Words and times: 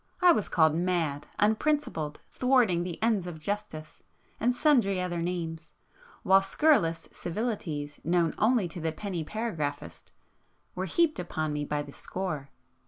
I 0.19 0.31
was 0.31 0.49
called 0.49 0.73
'mad,' 0.73 1.27
'unprincipled,' 1.37 2.21
'thwarting 2.31 2.81
the 2.81 2.97
ends 3.03 3.27
of 3.27 3.37
justice,'—and 3.39 4.55
sundry 4.55 4.99
other 4.99 5.21
names, 5.21 5.73
while 6.23 6.41
scurrilous 6.41 7.07
civilities 7.11 7.99
known 8.03 8.33
only 8.39 8.67
to 8.69 8.81
the 8.81 8.91
penny 8.93 9.23
paragraphist 9.23 10.11
were 10.73 10.85
heaped 10.85 11.19
upon 11.19 11.53
me 11.53 11.65
by 11.65 11.83
the 11.83 11.93
score. 11.93 12.49